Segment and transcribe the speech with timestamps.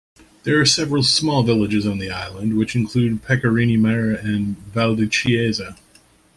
[0.45, 5.77] There are several small villages on the island, which include Pecorini Mare and Valdichiesa.